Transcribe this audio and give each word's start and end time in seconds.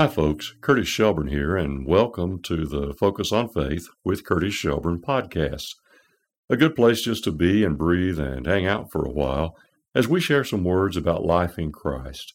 Hi, 0.00 0.08
folks. 0.08 0.54
Curtis 0.62 0.88
Shelburne 0.88 1.28
here, 1.28 1.58
and 1.58 1.84
welcome 1.84 2.40
to 2.44 2.64
the 2.64 2.94
Focus 2.94 3.32
on 3.32 3.50
Faith 3.50 3.86
with 4.02 4.24
Curtis 4.24 4.54
Shelburne 4.54 4.98
podcast. 4.98 5.74
A 6.48 6.56
good 6.56 6.74
place 6.74 7.02
just 7.02 7.22
to 7.24 7.30
be 7.30 7.64
and 7.64 7.76
breathe 7.76 8.18
and 8.18 8.46
hang 8.46 8.64
out 8.64 8.90
for 8.90 9.04
a 9.04 9.12
while 9.12 9.58
as 9.94 10.08
we 10.08 10.18
share 10.18 10.42
some 10.42 10.64
words 10.64 10.96
about 10.96 11.26
life 11.26 11.58
in 11.58 11.70
Christ. 11.70 12.32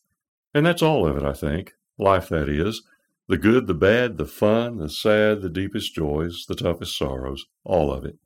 And 0.53 0.63
that's 0.63 0.83
all 0.83 1.07
of 1.07 1.17
it, 1.17 1.23
I 1.23 1.33
think. 1.33 1.73
Life, 1.97 2.29
that 2.29 2.49
is. 2.49 2.83
The 3.27 3.37
good, 3.39 3.65
the 3.65 3.73
bad, 3.73 4.17
the 4.17 4.27
fun, 4.27 4.77
the 4.77 4.87
sad, 4.87 5.41
the 5.41 5.49
deepest 5.49 5.95
joys, 5.95 6.45
the 6.47 6.53
toughest 6.53 6.95
sorrows, 6.95 7.47
all 7.63 7.91
of 7.91 8.05
it. 8.05 8.19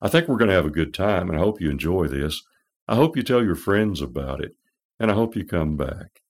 I 0.00 0.08
think 0.08 0.28
we're 0.28 0.38
going 0.38 0.48
to 0.48 0.56
have 0.56 0.64
a 0.64 0.70
good 0.70 0.94
time, 0.94 1.28
and 1.28 1.38
I 1.38 1.42
hope 1.42 1.60
you 1.60 1.68
enjoy 1.68 2.06
this. 2.06 2.42
I 2.88 2.94
hope 2.94 3.18
you 3.18 3.22
tell 3.22 3.44
your 3.44 3.54
friends 3.54 4.00
about 4.00 4.42
it, 4.42 4.56
and 4.98 5.10
I 5.10 5.14
hope 5.14 5.36
you 5.36 5.44
come 5.44 5.76
back. 5.76 6.22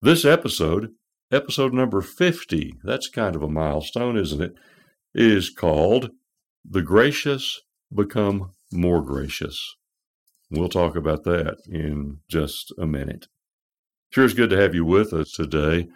This 0.00 0.24
episode 0.24 0.94
episode 1.32 1.72
number 1.72 2.02
50, 2.02 2.74
that's 2.84 3.08
kind 3.08 3.34
of 3.34 3.42
a 3.42 3.48
milestone, 3.48 4.16
isn't 4.18 4.42
it? 4.42 4.54
Is 5.14 5.50
called 5.50 6.10
The 6.68 6.82
Gracious 6.82 7.60
Become 7.92 8.52
More 8.70 9.02
Gracious. 9.02 9.76
We'll 10.50 10.68
talk 10.68 10.94
about 10.94 11.24
that 11.24 11.58
in 11.66 12.18
just 12.28 12.72
a 12.78 12.86
minute. 12.86 13.28
Sure 14.10 14.24
is 14.24 14.34
good 14.34 14.50
to 14.50 14.60
have 14.60 14.74
you 14.74 14.84
with 14.84 15.14
us 15.14 15.32
today. 15.32 15.88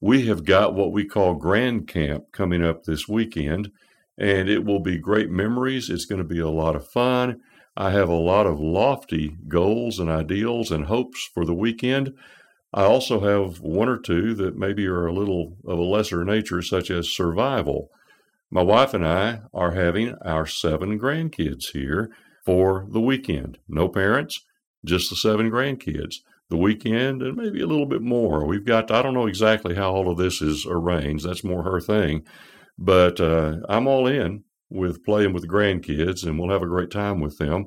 We 0.00 0.26
have 0.26 0.44
got 0.44 0.74
what 0.74 0.92
we 0.92 1.04
call 1.04 1.34
Grand 1.34 1.86
Camp 1.86 2.24
coming 2.32 2.64
up 2.64 2.82
this 2.82 3.06
weekend, 3.06 3.70
and 4.18 4.48
it 4.48 4.64
will 4.64 4.80
be 4.80 4.98
great 4.98 5.30
memories. 5.30 5.88
It's 5.88 6.06
going 6.06 6.20
to 6.20 6.24
be 6.24 6.40
a 6.40 6.48
lot 6.48 6.74
of 6.74 6.88
fun. 6.88 7.40
I 7.76 7.90
have 7.92 8.08
a 8.08 8.14
lot 8.14 8.46
of 8.46 8.58
lofty 8.58 9.36
goals 9.46 10.00
and 10.00 10.10
ideals 10.10 10.72
and 10.72 10.86
hopes 10.86 11.30
for 11.32 11.44
the 11.44 11.54
weekend. 11.54 12.12
I 12.72 12.84
also 12.84 13.20
have 13.20 13.60
one 13.60 13.88
or 13.88 13.98
two 13.98 14.34
that 14.34 14.56
maybe 14.56 14.86
are 14.86 15.06
a 15.06 15.12
little 15.12 15.56
of 15.66 15.78
a 15.78 15.82
lesser 15.82 16.24
nature, 16.24 16.62
such 16.62 16.90
as 16.90 17.10
survival. 17.10 17.90
My 18.50 18.62
wife 18.62 18.94
and 18.94 19.06
I 19.06 19.42
are 19.52 19.72
having 19.72 20.14
our 20.24 20.46
seven 20.46 20.98
grandkids 20.98 21.72
here 21.72 22.10
for 22.44 22.86
the 22.88 23.00
weekend. 23.00 23.58
No 23.68 23.88
parents, 23.88 24.44
just 24.84 25.10
the 25.10 25.16
seven 25.16 25.50
grandkids. 25.50 26.16
The 26.48 26.56
weekend 26.56 27.22
and 27.22 27.36
maybe 27.36 27.60
a 27.60 27.66
little 27.66 27.86
bit 27.86 28.02
more. 28.02 28.44
We've 28.44 28.64
got, 28.64 28.90
I 28.90 29.02
don't 29.02 29.14
know 29.14 29.28
exactly 29.28 29.76
how 29.76 29.92
all 29.92 30.10
of 30.10 30.18
this 30.18 30.42
is 30.42 30.66
arranged. 30.68 31.24
That's 31.24 31.44
more 31.44 31.62
her 31.62 31.80
thing. 31.80 32.24
But 32.76 33.20
uh, 33.20 33.58
I'm 33.68 33.86
all 33.86 34.08
in 34.08 34.42
with 34.68 35.04
playing 35.04 35.32
with 35.32 35.48
grandkids 35.48 36.26
and 36.26 36.38
we'll 36.38 36.50
have 36.50 36.62
a 36.62 36.66
great 36.66 36.90
time 36.90 37.20
with 37.20 37.38
them. 37.38 37.66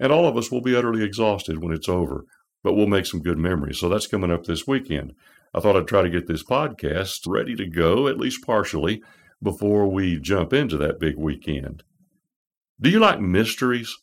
And 0.00 0.10
all 0.10 0.26
of 0.26 0.36
us 0.36 0.50
will 0.50 0.62
be 0.62 0.74
utterly 0.74 1.04
exhausted 1.04 1.62
when 1.62 1.72
it's 1.72 1.88
over 1.88 2.24
but 2.64 2.72
we'll 2.72 2.88
make 2.88 3.06
some 3.06 3.22
good 3.22 3.38
memories. 3.38 3.78
So 3.78 3.88
that's 3.88 4.08
coming 4.08 4.32
up 4.32 4.44
this 4.44 4.66
weekend. 4.66 5.14
I 5.54 5.60
thought 5.60 5.76
I'd 5.76 5.86
try 5.86 6.02
to 6.02 6.10
get 6.10 6.26
this 6.26 6.42
podcast 6.42 7.20
ready 7.28 7.54
to 7.54 7.66
go, 7.66 8.08
at 8.08 8.18
least 8.18 8.44
partially, 8.44 9.02
before 9.40 9.86
we 9.86 10.18
jump 10.18 10.52
into 10.52 10.76
that 10.78 10.98
big 10.98 11.16
weekend. 11.16 11.84
Do 12.80 12.90
you 12.90 12.98
like 12.98 13.20
mysteries? 13.20 13.94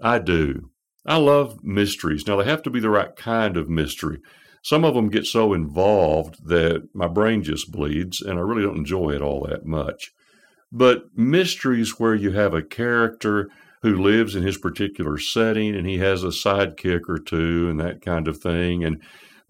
I 0.00 0.20
do. 0.20 0.70
I 1.06 1.16
love 1.16 1.64
mysteries. 1.64 2.26
Now, 2.26 2.36
they 2.36 2.44
have 2.44 2.62
to 2.62 2.70
be 2.70 2.78
the 2.78 2.90
right 2.90 3.16
kind 3.16 3.56
of 3.56 3.68
mystery. 3.68 4.18
Some 4.62 4.84
of 4.84 4.94
them 4.94 5.08
get 5.08 5.26
so 5.26 5.52
involved 5.52 6.46
that 6.46 6.88
my 6.94 7.08
brain 7.08 7.42
just 7.42 7.72
bleeds, 7.72 8.20
and 8.20 8.38
I 8.38 8.42
really 8.42 8.62
don't 8.62 8.78
enjoy 8.78 9.10
it 9.10 9.22
all 9.22 9.46
that 9.48 9.66
much. 9.66 10.12
But 10.70 11.04
mysteries 11.16 11.98
where 11.98 12.14
you 12.14 12.32
have 12.32 12.54
a 12.54 12.62
character 12.62 13.48
who 13.84 14.02
lives 14.02 14.34
in 14.34 14.42
his 14.42 14.56
particular 14.56 15.18
setting 15.18 15.76
and 15.76 15.86
he 15.86 15.98
has 15.98 16.24
a 16.24 16.28
sidekick 16.28 17.02
or 17.06 17.18
two 17.18 17.68
and 17.68 17.78
that 17.78 18.00
kind 18.00 18.26
of 18.26 18.38
thing. 18.38 18.82
And 18.82 18.98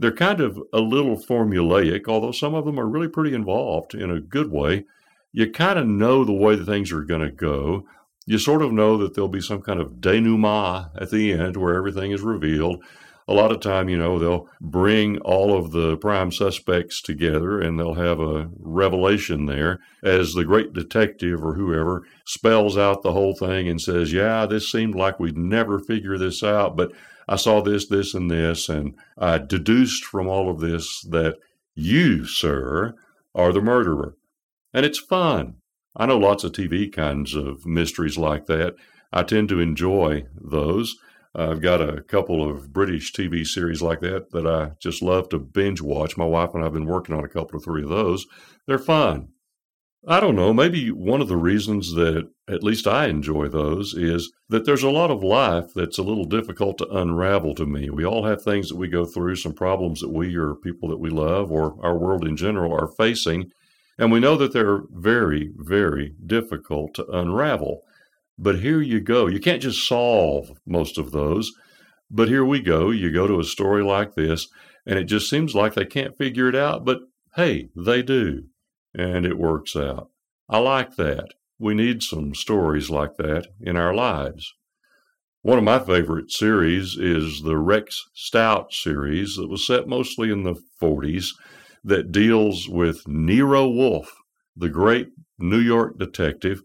they're 0.00 0.10
kind 0.10 0.41
of 0.41 0.60
a 0.72 0.81
little 0.81 1.16
formulaic, 1.16 2.08
although 2.08 2.32
some 2.32 2.53
of 2.53 2.64
them 2.64 2.76
are 2.81 2.88
really 2.88 3.06
pretty 3.06 3.32
involved 3.32 3.94
in 3.94 4.10
a 4.10 4.20
good 4.20 4.50
way. 4.50 4.86
You 5.31 5.53
kind 5.53 5.78
of 5.78 5.86
know 5.86 6.25
the 6.25 6.32
way 6.32 6.56
the 6.56 6.64
things 6.64 6.91
are 6.91 7.04
going 7.04 7.20
to 7.20 7.31
go. 7.31 7.84
You 8.26 8.38
sort 8.38 8.62
of 8.62 8.72
know 8.72 8.98
that 8.98 9.14
there'll 9.14 9.28
be 9.28 9.41
some 9.41 9.62
kind 9.62 9.78
of 9.78 10.00
denouement 10.00 10.91
at 11.00 11.10
the 11.10 11.32
end 11.32 11.56
where 11.56 11.76
everything 11.76 12.10
is 12.10 12.20
revealed 12.20 12.82
a 13.26 13.32
lot 13.32 13.52
of 13.52 13.60
time, 13.60 13.88
you 13.88 13.96
know, 13.96 14.18
they'll 14.18 14.48
bring 14.60 15.18
all 15.18 15.56
of 15.56 15.72
the 15.72 15.96
prime 15.96 16.30
suspects 16.30 17.00
together 17.00 17.60
and 17.60 17.78
they'll 17.78 17.94
have 17.94 18.20
a 18.20 18.50
revelation 18.58 19.46
there 19.46 19.80
as 20.02 20.34
the 20.34 20.44
great 20.44 20.72
detective 20.74 21.42
or 21.42 21.54
whoever 21.54 22.02
spells 22.26 22.76
out 22.76 23.02
the 23.02 23.12
whole 23.12 23.34
thing 23.34 23.66
and 23.68 23.80
says, 23.80 24.12
Yeah, 24.12 24.44
this 24.44 24.70
seemed 24.70 24.94
like 24.94 25.18
we'd 25.18 25.38
never 25.38 25.78
figure 25.78 26.18
this 26.18 26.42
out, 26.42 26.76
but 26.76 26.92
I 27.26 27.36
saw 27.36 27.62
this, 27.62 27.86
this, 27.86 28.12
and 28.12 28.30
this, 28.30 28.68
and 28.68 28.94
I 29.16 29.38
deduced 29.38 30.04
from 30.04 30.28
all 30.28 30.50
of 30.50 30.60
this 30.60 31.00
that 31.08 31.36
you, 31.74 32.26
sir, 32.26 32.94
are 33.34 33.52
the 33.52 33.62
murderer. 33.62 34.16
And 34.74 34.84
it's 34.84 34.98
fun. 34.98 35.56
I 35.96 36.06
know 36.06 36.18
lots 36.18 36.44
of 36.44 36.52
TV 36.52 36.92
kinds 36.92 37.34
of 37.34 37.64
mysteries 37.64 38.18
like 38.18 38.46
that. 38.46 38.74
I 39.12 39.22
tend 39.22 39.48
to 39.50 39.60
enjoy 39.60 40.24
those. 40.34 40.96
I've 41.34 41.60
got 41.60 41.80
a 41.80 42.02
couple 42.02 42.48
of 42.48 42.72
British 42.72 43.12
TV 43.12 43.44
series 43.44 43.82
like 43.82 44.00
that 44.00 44.30
that 44.30 44.46
I 44.46 44.72
just 44.78 45.02
love 45.02 45.28
to 45.30 45.38
binge 45.38 45.80
watch. 45.80 46.16
My 46.16 46.24
wife 46.24 46.50
and 46.54 46.62
I 46.62 46.66
have 46.66 46.74
been 46.74 46.86
working 46.86 47.14
on 47.14 47.24
a 47.24 47.28
couple 47.28 47.56
of 47.56 47.64
three 47.64 47.82
of 47.82 47.88
those. 47.88 48.26
They're 48.66 48.78
fun. 48.78 49.30
I 50.06 50.20
don't 50.20 50.36
know, 50.36 50.52
maybe 50.52 50.90
one 50.90 51.22
of 51.22 51.28
the 51.28 51.36
reasons 51.38 51.94
that 51.94 52.28
at 52.46 52.62
least 52.62 52.86
I 52.86 53.06
enjoy 53.06 53.48
those 53.48 53.94
is 53.94 54.30
that 54.50 54.66
there's 54.66 54.82
a 54.82 54.90
lot 54.90 55.10
of 55.10 55.24
life 55.24 55.72
that's 55.74 55.96
a 55.96 56.02
little 56.02 56.26
difficult 56.26 56.76
to 56.78 56.88
unravel 56.90 57.54
to 57.54 57.64
me. 57.64 57.88
We 57.88 58.04
all 58.04 58.26
have 58.26 58.42
things 58.42 58.68
that 58.68 58.76
we 58.76 58.88
go 58.88 59.06
through, 59.06 59.36
some 59.36 59.54
problems 59.54 60.02
that 60.02 60.12
we 60.12 60.36
or 60.36 60.54
people 60.54 60.90
that 60.90 61.00
we 61.00 61.08
love 61.08 61.50
or 61.50 61.78
our 61.82 61.96
world 61.96 62.26
in 62.26 62.36
general 62.36 62.74
are 62.74 62.86
facing, 62.86 63.50
and 63.98 64.12
we 64.12 64.20
know 64.20 64.36
that 64.36 64.52
they're 64.52 64.82
very, 64.90 65.52
very 65.56 66.14
difficult 66.26 66.92
to 66.94 67.06
unravel. 67.10 67.80
But 68.38 68.60
here 68.60 68.80
you 68.80 69.00
go. 69.00 69.26
You 69.26 69.40
can't 69.40 69.62
just 69.62 69.86
solve 69.86 70.52
most 70.66 70.98
of 70.98 71.12
those. 71.12 71.52
But 72.10 72.28
here 72.28 72.44
we 72.44 72.60
go. 72.60 72.90
You 72.90 73.12
go 73.12 73.26
to 73.26 73.40
a 73.40 73.44
story 73.44 73.82
like 73.82 74.14
this, 74.14 74.48
and 74.86 74.98
it 74.98 75.04
just 75.04 75.30
seems 75.30 75.54
like 75.54 75.74
they 75.74 75.86
can't 75.86 76.18
figure 76.18 76.48
it 76.48 76.54
out. 76.54 76.84
But 76.84 77.00
hey, 77.36 77.70
they 77.74 78.02
do. 78.02 78.44
And 78.94 79.24
it 79.26 79.38
works 79.38 79.74
out. 79.74 80.10
I 80.48 80.58
like 80.58 80.96
that. 80.96 81.34
We 81.58 81.74
need 81.74 82.02
some 82.02 82.34
stories 82.34 82.90
like 82.90 83.16
that 83.16 83.48
in 83.60 83.76
our 83.76 83.94
lives. 83.94 84.54
One 85.42 85.58
of 85.58 85.64
my 85.64 85.78
favorite 85.78 86.30
series 86.30 86.96
is 86.96 87.42
the 87.42 87.58
Rex 87.58 88.08
Stout 88.14 88.72
series 88.72 89.36
that 89.36 89.48
was 89.48 89.66
set 89.66 89.86
mostly 89.86 90.30
in 90.30 90.42
the 90.42 90.56
40s 90.80 91.28
that 91.82 92.12
deals 92.12 92.68
with 92.68 93.06
Nero 93.06 93.68
Wolfe, 93.68 94.14
the 94.56 94.70
great 94.70 95.08
New 95.38 95.58
York 95.58 95.98
detective 95.98 96.62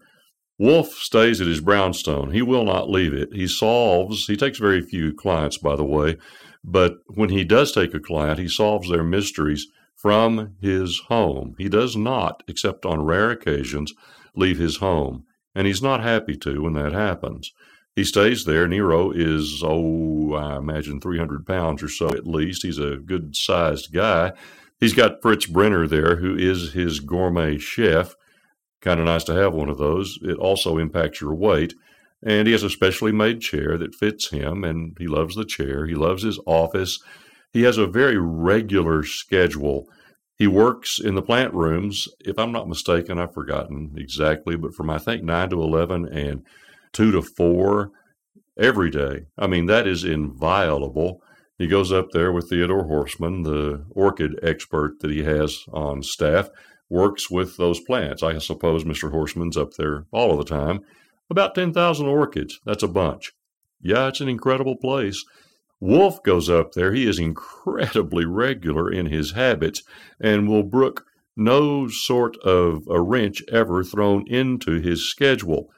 Wolfe 0.60 0.94
stays 0.94 1.40
at 1.40 1.48
his 1.48 1.62
brownstone. 1.62 2.32
He 2.32 2.42
will 2.42 2.66
not 2.66 2.90
leave 2.90 3.14
it. 3.14 3.30
He 3.32 3.48
solves, 3.48 4.28
he 4.28 4.36
takes 4.36 4.60
very 4.60 4.82
few 4.82 5.14
clients, 5.14 5.58
by 5.58 5.78
the 5.78 5.86
way, 5.86 6.18
but 6.64 6.98
when 7.08 7.30
he 7.30 7.46
does 7.46 7.72
take 7.72 7.94
a 7.94 8.00
client, 8.00 8.40
he 8.40 8.50
solves 8.50 8.90
their 8.90 9.04
mysteries 9.04 9.68
from 9.96 10.56
his 10.62 11.00
home. 11.08 11.56
He 11.58 11.70
does 11.70 11.96
not, 11.96 12.44
except 12.48 12.86
on 12.86 13.06
rare 13.06 13.32
occasions, 13.32 13.94
leave 14.36 14.58
his 14.58 14.78
home. 14.78 15.24
And 15.56 15.66
he's 15.66 15.82
not 15.82 16.04
happy 16.04 16.36
to 16.38 16.62
when 16.62 16.74
that 16.74 16.92
happens. 16.92 17.52
He 17.96 18.04
stays 18.04 18.46
there. 18.46 18.68
Nero 18.68 19.12
is, 19.12 19.62
oh, 19.64 20.34
I 20.34 20.58
imagine 20.58 21.02
300 21.02 21.46
pounds 21.46 21.82
or 21.82 21.90
so 21.90 22.10
at 22.10 22.28
least. 22.28 22.64
He's 22.64 22.78
a 22.78 22.98
good 22.98 23.36
sized 23.36 23.94
guy. 23.94 24.34
He's 24.80 24.94
got 24.94 25.22
Fritz 25.22 25.46
Brenner 25.46 25.88
there, 25.88 26.18
who 26.18 26.36
is 26.36 26.74
his 26.74 27.00
gourmet 27.00 27.58
chef. 27.58 28.16
Kind 28.82 29.00
of 29.00 29.06
nice 29.06 29.24
to 29.26 29.34
have 29.34 29.54
one 29.54 29.70
of 29.70 29.78
those. 29.78 30.20
It 30.22 30.38
also 30.38 30.78
impacts 30.78 31.22
your 31.22 31.34
weight. 31.34 31.74
And 32.22 32.48
he 32.48 32.54
has 32.54 32.64
a 32.64 32.70
specially 32.70 33.12
made 33.12 33.42
chair 33.42 33.78
that 33.78 33.96
fits 33.96 34.30
him, 34.30 34.64
and 34.64 34.96
he 35.00 35.08
loves 35.08 35.36
the 35.36 35.46
chair. 35.46 35.86
He 35.86 35.96
loves 35.96 36.24
his 36.24 36.40
office. 36.46 37.00
He 37.52 37.64
has 37.64 37.78
a 37.78 37.88
very 37.88 38.18
regular 38.18 39.04
schedule. 39.04 39.88
He 40.38 40.48
works 40.48 41.00
in 41.00 41.16
the 41.16 41.22
plant 41.22 41.54
rooms, 41.54 42.08
if 42.22 42.40
I'm 42.40 42.54
not 42.54 42.70
mistaken, 42.70 43.20
I've 43.20 43.34
forgotten 43.34 43.94
exactly, 43.98 44.56
but 44.56 44.74
from 44.74 44.90
I 44.90 44.98
think 44.98 45.24
9 45.24 45.50
to 45.50 45.62
11 45.62 46.08
and 46.08 46.46
2 46.94 47.12
to 47.12 47.22
4 47.22 47.92
every 48.58 48.90
day. 48.90 49.26
I 49.38 49.48
mean, 49.48 49.66
that 49.66 49.86
is 49.86 50.06
inviolable. 50.06 51.22
He 51.58 51.68
goes 51.68 51.92
up 51.92 52.12
there 52.12 52.32
with 52.32 52.50
Theodore 52.50 52.86
Horstmann, 52.86 53.44
the 53.44 53.86
orchid 53.92 54.40
expert 54.42 55.00
that 55.02 55.12
he 55.12 55.24
has 55.24 55.66
on 55.74 56.04
staff, 56.04 56.50
works 56.90 57.30
with 57.30 57.58
those 57.58 57.80
plants. 57.80 58.24
I 58.24 58.38
suppose 58.40 58.84
Mr. 58.84 59.12
Horstmann's 59.12 59.58
up 59.58 59.76
there 59.76 60.06
all 60.12 60.32
of 60.32 60.38
the 60.38 60.56
time. 60.56 60.82
About 61.30 61.54
10,000 61.56 62.08
orchids. 62.08 62.60
That's 62.66 62.84
a 62.84 62.88
bunch. 62.88 63.34
Yeah, 63.82 64.08
it's 64.08 64.22
an 64.22 64.30
incredible 64.30 64.76
place. 64.76 65.24
Wolfe 65.80 66.22
goes 66.24 66.50
up 66.50 66.74
there. 66.74 66.94
He 66.94 67.08
is 67.08 67.20
incredibly 67.20 68.26
regular 68.26 68.92
in 68.92 69.06
his 69.06 69.32
habits 69.32 69.84
and 70.20 70.50
will 70.50 70.64
brook 70.64 71.06
no 71.38 71.88
sort 71.88 72.36
of 72.38 72.84
a 72.90 73.00
wrench 73.02 73.42
ever 73.50 73.84
thrown 73.84 74.28
into 74.28 74.82
his 74.82 75.10
schedule. 75.10 75.70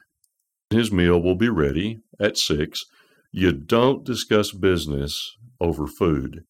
His 0.72 0.92
meal 0.92 1.22
will 1.22 1.36
be 1.36 1.50
ready 1.50 2.00
at 2.20 2.38
six. 2.38 2.86
You 3.32 3.52
don't 3.52 4.04
discuss 4.04 4.52
business 4.52 5.38
over 5.60 5.86
food. 5.86 6.46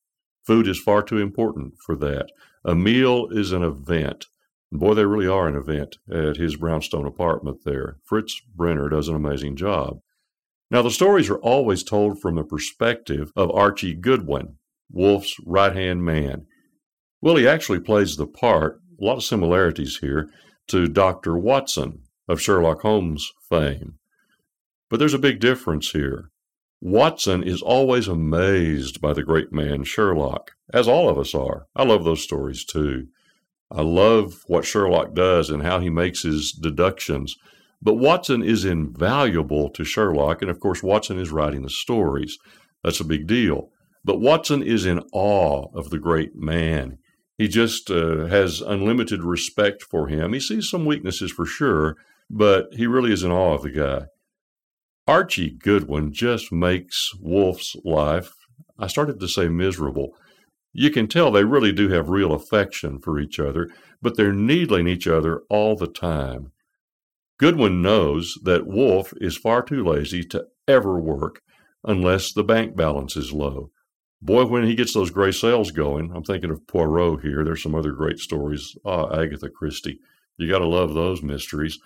Food 0.46 0.68
is 0.68 0.80
far 0.80 1.04
too 1.04 1.18
important 1.18 1.74
for 1.86 1.96
that. 1.98 2.30
A 2.64 2.74
meal 2.74 3.28
is 3.32 3.52
an 3.52 3.64
event. 3.64 4.28
Boy, 4.72 4.94
they 4.94 5.06
really 5.06 5.28
are 5.28 5.48
an 5.48 5.56
event 5.56 5.98
at 6.10 6.38
his 6.38 6.56
brownstone 6.56 7.06
apartment 7.06 7.60
there. 7.66 7.98
Fritz 8.06 8.42
Brenner 8.56 8.88
does 8.90 9.10
an 9.10 9.16
amazing 9.16 9.58
job. 9.58 10.00
Now, 10.70 10.82
the 10.82 10.90
stories 10.90 11.30
are 11.30 11.40
always 11.40 11.84
told 11.84 12.22
from 12.22 12.36
the 12.36 12.44
perspective 12.46 13.32
of 13.36 13.52
Archie 13.52 13.94
Goodwin, 13.94 14.56
Wolfe's 14.90 15.36
right 15.46 15.76
hand 15.76 16.06
man. 16.06 16.46
Well, 17.22 17.36
he 17.36 17.46
actually 17.46 17.82
plays 17.82 18.16
the 18.16 18.26
part, 18.26 18.80
a 19.00 19.04
lot 19.04 19.18
of 19.18 19.24
similarities 19.24 19.98
here, 19.98 20.30
to 20.68 20.88
Dr. 20.88 21.38
Watson 21.38 22.04
of 22.30 22.40
Sherlock 22.40 22.82
Holmes 22.82 23.30
fame. 23.50 23.96
But 24.90 24.98
there's 24.98 25.14
a 25.14 25.20
big 25.20 25.42
difference 25.42 25.92
here. 25.92 26.30
Watson 26.80 27.44
is 27.44 27.62
always 27.62 28.08
amazed 28.08 29.02
by 29.02 29.12
the 29.12 29.24
great 29.24 29.52
man 29.52 29.84
Sherlock, 29.84 30.52
as 30.74 30.88
all 30.88 31.10
of 31.10 31.18
us 31.18 31.36
are. 31.36 31.68
I 31.76 31.84
love 31.84 32.06
those 32.06 32.24
stories 32.24 32.64
too. 32.64 33.08
I 33.72 33.82
love 33.82 34.44
what 34.48 34.66
Sherlock 34.66 35.14
does 35.14 35.50
and 35.50 35.64
how 35.64 35.80
he 35.80 35.90
makes 35.90 36.24
his 36.24 36.52
deductions 36.52 37.38
but 37.82 37.96
Watson 37.96 38.44
is 38.44 38.64
invaluable 38.64 39.70
to 39.72 39.84
Sherlock, 39.84 40.42
and 40.42 40.52
of 40.52 40.60
course, 40.60 40.84
Watson 40.84 41.18
is 41.20 41.32
writing 41.32 41.64
the 41.64 41.70
stories. 41.70 42.38
That's 42.84 43.00
a 43.00 43.06
big 43.06 43.26
deal. 43.26 43.72
But 44.06 44.20
Watson 44.20 44.62
is 44.62 44.86
in 44.86 45.00
awe 45.14 45.68
of 45.74 45.90
the 45.90 46.00
great 46.00 46.36
man. 46.36 47.00
He 47.38 47.48
just 47.48 47.90
uh, 47.90 48.28
has 48.28 48.62
unlimited 48.62 49.24
respect 49.24 49.82
for 49.82 50.08
him. 50.08 50.34
He 50.34 50.40
sees 50.40 50.70
some 50.70 50.86
weaknesses 50.86 51.32
for 51.32 51.46
sure, 51.46 51.96
but 52.30 52.68
he 52.74 52.86
really 52.86 53.12
is 53.12 53.24
in 53.24 53.32
awe 53.32 53.56
of 53.56 53.64
the 53.64 53.72
guy. 53.72 54.06
Archie 55.08 55.50
Goodwin 55.50 56.14
just 56.14 56.52
makes 56.52 57.12
Wolfe's 57.20 57.76
life, 57.84 58.34
I 58.78 58.88
started 58.88 59.20
to 59.20 59.28
say 59.28 59.48
miserable. 59.48 60.14
You 60.74 60.90
can 60.90 61.08
tell 61.08 61.32
they 61.32 61.44
really 61.44 61.72
do 61.72 61.90
have 61.90 62.10
real 62.10 62.34
affection 62.34 63.00
for 63.00 63.20
each 63.20 63.40
other, 63.40 63.70
but 64.02 64.16
they're 64.16 64.34
needling 64.34 64.88
each 64.88 65.08
other 65.08 65.42
all 65.50 65.76
the 65.76 65.88
time. 65.88 66.52
Goodwin 67.38 67.82
knows 67.82 68.38
that 68.44 68.68
Wolfe 68.68 69.14
is 69.18 69.36
far 69.36 69.64
too 69.64 69.84
lazy 69.84 70.24
to 70.26 70.46
ever 70.68 71.00
work 71.00 71.42
unless 71.84 72.32
the 72.32 72.44
bank 72.44 72.76
balance 72.76 73.18
is 73.18 73.34
low. 73.34 73.72
Boy, 74.22 74.46
when 74.46 74.64
he 74.64 74.76
gets 74.76 74.94
those 74.94 75.10
gray 75.10 75.32
cells 75.32 75.72
going, 75.72 76.12
I'm 76.16 76.24
thinking 76.24 76.52
of 76.52 76.68
Poirot 76.68 77.22
here. 77.22 77.44
There's 77.44 77.64
some 77.64 77.74
other 77.74 77.92
great 77.92 78.20
stories. 78.20 78.76
Ah, 78.86 79.10
Agatha 79.20 79.50
Christie. 79.50 80.00
You 80.38 80.48
got 80.48 80.60
to 80.60 80.68
love 80.68 80.94
those 80.94 81.24
mysteries. 81.24 81.80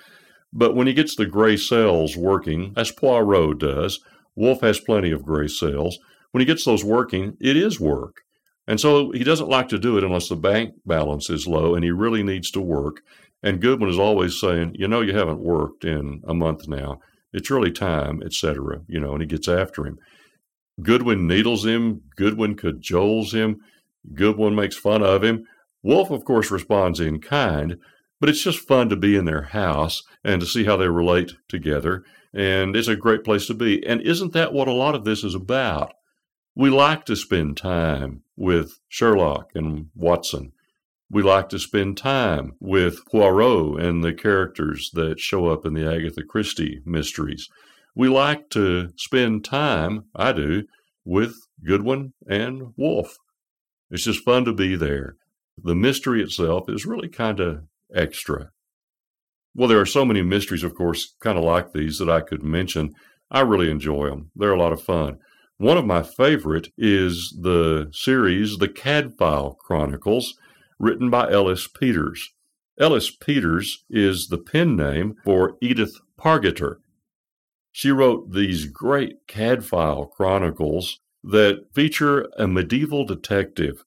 But 0.52 0.76
when 0.76 0.88
he 0.88 0.94
gets 0.94 1.16
the 1.16 1.26
gray 1.26 1.56
cells 1.56 2.18
working, 2.18 2.74
as 2.76 2.92
Poirot 2.92 3.60
does, 3.60 4.02
Wolfe 4.36 4.62
has 4.62 4.80
plenty 4.82 5.12
of 5.12 5.24
gray 5.24 5.48
cells. 5.48 5.98
When 6.32 6.42
he 6.42 6.46
gets 6.46 6.66
those 6.66 6.84
working, 6.84 7.38
it 7.40 7.56
is 7.56 7.80
work. 7.80 8.25
And 8.68 8.80
so 8.80 9.12
he 9.12 9.24
doesn't 9.24 9.50
like 9.50 9.70
to 9.70 9.80
do 9.80 9.98
it 9.98 10.04
unless 10.04 10.30
the 10.30 10.36
bank 10.36 10.74
balance 10.86 11.30
is 11.30 11.48
low 11.48 11.76
and 11.76 11.84
he 11.84 11.92
really 11.92 12.24
needs 12.24 12.50
to 12.52 12.62
work. 12.62 13.02
And 13.44 13.62
Goodwin 13.62 13.90
is 13.90 14.00
always 14.00 14.40
saying, 14.40 14.76
you 14.76 14.88
know, 14.88 15.02
you 15.02 15.16
haven't 15.16 15.40
worked 15.40 15.86
in 15.86 16.22
a 16.28 16.34
month 16.34 16.68
now. 16.68 17.00
It's 17.32 17.52
really 17.52 17.72
time, 17.72 18.24
etc. 18.24 18.82
You 18.88 19.00
know, 19.00 19.12
and 19.12 19.22
he 19.22 19.28
gets 19.28 19.48
after 19.48 19.86
him. 19.86 20.00
Goodwin 20.82 21.28
needles 21.28 21.66
him. 21.66 22.02
Goodwin 22.16 22.56
cajoles 22.56 23.34
him. 23.34 23.62
Goodwin 24.14 24.56
makes 24.56 24.76
fun 24.76 25.04
of 25.04 25.24
him. 25.24 25.46
Wolfe, 25.84 26.10
of 26.10 26.26
course, 26.26 26.50
responds 26.50 27.00
in 27.00 27.22
kind, 27.22 27.78
but 28.20 28.30
it's 28.30 28.44
just 28.44 28.68
fun 28.68 28.90
to 28.90 28.96
be 28.96 29.16
in 29.16 29.26
their 29.26 29.44
house 29.44 30.02
and 30.24 30.42
to 30.42 30.48
see 30.48 30.64
how 30.64 30.76
they 30.76 30.88
relate 30.88 31.34
together. 31.48 32.04
And 32.34 32.76
it's 32.76 32.88
a 32.88 32.96
great 32.96 33.24
place 33.24 33.46
to 33.48 33.54
be. 33.54 33.86
And 33.86 34.02
isn't 34.02 34.34
that 34.34 34.52
what 34.52 34.68
a 34.68 34.74
lot 34.74 34.96
of 34.96 35.06
this 35.06 35.24
is 35.24 35.36
about? 35.36 35.94
We 36.56 36.70
like 36.70 37.06
to 37.06 37.16
spend 37.16 37.58
time 37.58 38.24
with 38.36 38.80
Sherlock 38.90 39.52
and 39.56 39.88
Watson 39.96 40.52
we 41.10 41.22
like 41.22 41.50
to 41.50 41.60
spend 41.60 41.98
time 41.98 42.54
with 42.60 43.06
Poirot 43.06 43.82
and 43.82 44.04
the 44.04 44.14
characters 44.14 44.90
that 44.94 45.20
show 45.20 45.48
up 45.48 45.66
in 45.66 45.74
the 45.74 45.90
Agatha 45.90 46.24
Christie 46.24 46.82
mysteries. 46.86 47.48
We 47.96 48.10
like 48.10 48.50
to 48.52 48.90
spend 48.98 49.46
time, 49.46 50.06
I 50.16 50.34
do, 50.34 50.64
with 51.06 51.36
Goodwin 51.64 52.14
and 52.28 52.74
Wolfe. 52.76 53.16
It's 53.92 54.04
just 54.04 54.26
fun 54.26 54.46
to 54.46 54.54
be 54.54 54.76
there. 54.76 55.16
The 55.62 55.76
mystery 55.76 56.22
itself 56.22 56.68
is 56.68 56.86
really 56.86 57.08
kind 57.08 57.40
of 57.40 57.64
extra. 57.94 58.50
Well, 59.54 59.70
there 59.70 59.80
are 59.80 59.86
so 59.86 60.04
many 60.04 60.22
mysteries, 60.22 60.64
of 60.64 60.76
course, 60.76 61.16
kind 61.22 61.38
of 61.38 61.44
like 61.46 61.72
these 61.72 62.00
that 62.00 62.10
I 62.10 62.22
could 62.22 62.44
mention. 62.44 62.94
I 63.32 63.42
really 63.42 63.72
enjoy 63.72 64.10
them. 64.10 64.32
They're 64.36 64.52
a 64.52 64.60
lot 64.60 64.74
of 64.74 64.82
fun. 64.82 65.20
One 65.58 65.78
of 65.78 65.86
my 65.86 66.04
favorite 66.04 66.74
is 66.78 67.34
the 67.40 67.90
series, 67.94 68.58
The 68.58 68.68
Cadfael 68.68 69.58
Chronicles 69.58 70.38
written 70.80 71.10
by 71.10 71.32
Ellis 71.32 71.66
Peters. 71.66 72.34
Ellis 72.78 73.10
Peters 73.10 73.86
is 73.90 74.28
the 74.28 74.38
pen 74.38 74.76
name 74.76 75.16
for 75.24 75.56
Edith 75.62 76.02
Pargeter. 76.20 76.80
She 77.72 77.90
wrote 77.92 78.34
these 78.34 78.66
great 78.66 79.26
Cadfael 79.30 80.12
chronicles 80.12 81.00
that 81.24 81.74
feature 81.74 82.28
a 82.38 82.48
medieval 82.48 83.06
detective. 83.06 83.86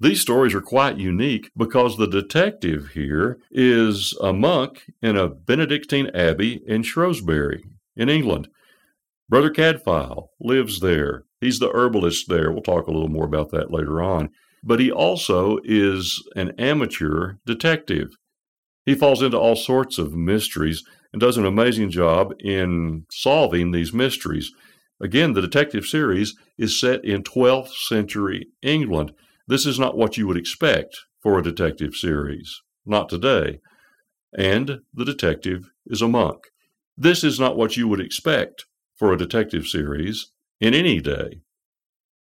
These 0.00 0.22
stories 0.22 0.54
are 0.54 0.62
quite 0.62 0.96
unique 0.96 1.50
because 1.54 1.98
the 1.98 2.08
detective 2.08 2.92
here 2.94 3.38
is 3.50 4.16
a 4.22 4.32
monk 4.32 4.84
in 5.02 5.18
a 5.18 5.28
Benedictine 5.28 6.08
abbey 6.14 6.62
in 6.66 6.82
Shrewsbury, 6.82 7.62
in 7.94 8.08
England. 8.08 8.48
Brother 9.28 9.50
Cadfael 9.50 10.28
lives 10.40 10.80
there. 10.80 11.24
He's 11.40 11.58
the 11.58 11.70
herbalist 11.72 12.28
there. 12.28 12.50
We'll 12.50 12.62
talk 12.62 12.86
a 12.86 12.92
little 12.92 13.08
more 13.08 13.26
about 13.26 13.50
that 13.50 13.70
later 13.70 14.02
on 14.02 14.30
but 14.62 14.80
he 14.80 14.90
also 14.90 15.58
is 15.64 16.22
an 16.36 16.52
amateur 16.58 17.34
detective. 17.46 18.10
He 18.84 18.94
falls 18.94 19.22
into 19.22 19.38
all 19.38 19.56
sorts 19.56 19.98
of 19.98 20.14
mysteries 20.14 20.82
and 21.12 21.20
does 21.20 21.36
an 21.36 21.46
amazing 21.46 21.90
job 21.90 22.32
in 22.40 23.06
solving 23.10 23.70
these 23.70 23.92
mysteries. 23.92 24.50
Again, 25.00 25.32
the 25.32 25.40
detective 25.40 25.84
series 25.84 26.34
is 26.56 26.78
set 26.78 27.04
in 27.04 27.22
12th 27.22 27.72
century 27.88 28.46
England. 28.62 29.12
This 29.46 29.64
is 29.64 29.78
not 29.78 29.96
what 29.96 30.16
you 30.16 30.26
would 30.26 30.36
expect 30.36 30.96
for 31.22 31.38
a 31.38 31.42
detective 31.42 31.94
series, 31.94 32.60
not 32.84 33.08
today. 33.08 33.60
And 34.36 34.80
the 34.92 35.04
detective 35.04 35.70
is 35.86 36.02
a 36.02 36.08
monk. 36.08 36.38
This 36.96 37.22
is 37.22 37.38
not 37.38 37.56
what 37.56 37.76
you 37.76 37.88
would 37.88 38.00
expect 38.00 38.66
for 38.98 39.12
a 39.12 39.18
detective 39.18 39.66
series 39.66 40.32
in 40.60 40.74
any 40.74 41.00
day 41.00 41.40